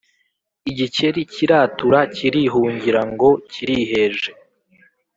igikeri 0.71 1.21
kiratura 1.33 1.99
kirihungira 2.15 3.01
ngo 3.11 3.29
kiriheje, 3.51 4.31